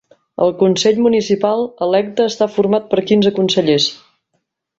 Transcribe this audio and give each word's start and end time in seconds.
El 0.43 0.53
consell 0.61 0.97
municipal 1.07 1.61
electe 1.89 2.27
està 2.31 2.49
format 2.55 2.89
per 2.95 3.05
quinze 3.13 3.35
consellers. 3.37 3.87